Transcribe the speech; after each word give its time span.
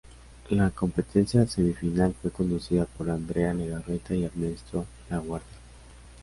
La 0.49 0.71
Competencia 0.71 1.45
Semifinal 1.45 2.15
fue 2.19 2.31
conducida 2.31 2.85
por 2.85 3.11
Andrea 3.11 3.53
Legarreta 3.53 4.15
y 4.15 4.23
Ernesto 4.23 4.87
Laguardia. 5.11 5.59